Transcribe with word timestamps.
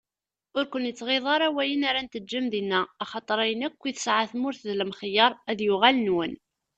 Ur 0.57 0.65
ken-ittɣiḍi 0.71 1.29
ara 1.35 1.47
wayen 1.55 1.87
ara 1.89 1.99
n-teǧǧem 2.05 2.45
dinna, 2.53 2.81
axaṭer 3.03 3.37
ayen 3.43 3.65
akk 3.67 3.81
i 3.89 3.91
tesɛa 3.93 4.23
tmurt 4.31 4.61
d 4.69 4.71
lemxeyyeṛ, 4.79 5.31
ad 5.49 5.59
yuɣal 5.65 5.97
nwen. 5.99 6.33